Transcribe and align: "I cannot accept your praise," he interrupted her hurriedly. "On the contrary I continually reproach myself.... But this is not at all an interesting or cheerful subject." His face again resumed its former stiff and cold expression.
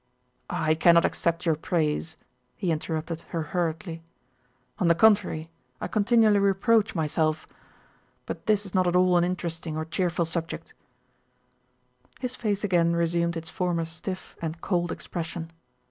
"I 0.49 0.73
cannot 0.73 1.05
accept 1.05 1.45
your 1.45 1.53
praise," 1.53 2.17
he 2.55 2.71
interrupted 2.71 3.21
her 3.29 3.43
hurriedly. 3.43 4.01
"On 4.79 4.87
the 4.87 4.95
contrary 4.95 5.51
I 5.79 5.87
continually 5.87 6.39
reproach 6.39 6.95
myself.... 6.95 7.47
But 8.25 8.47
this 8.47 8.65
is 8.65 8.73
not 8.73 8.87
at 8.87 8.95
all 8.95 9.15
an 9.15 9.23
interesting 9.23 9.77
or 9.77 9.85
cheerful 9.85 10.25
subject." 10.25 10.73
His 12.19 12.35
face 12.35 12.63
again 12.63 12.95
resumed 12.95 13.37
its 13.37 13.51
former 13.51 13.85
stiff 13.85 14.35
and 14.41 14.59
cold 14.59 14.91
expression. 14.91 15.51